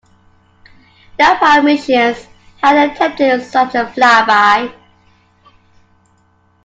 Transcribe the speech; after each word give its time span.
No 1.19 1.35
prior 1.37 1.61
missions 1.61 2.25
had 2.59 2.89
attempted 2.89 3.43
such 3.45 3.75
a 3.75 3.85
flyby. 3.85 4.73